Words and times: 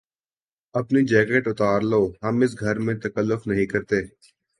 اپنی 0.75 1.01
جیکٹ 1.05 1.43
اتار 1.47 1.79
لو۔ 1.91 2.01
ہم 2.23 2.35
اس 2.41 2.51
گھر 2.59 2.75
میں 2.85 2.95
تکلف 3.03 3.41
نہیں 3.47 3.65
کرتے 3.65 3.99